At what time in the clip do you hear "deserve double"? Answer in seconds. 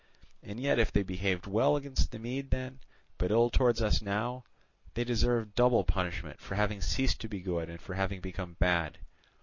5.03-5.83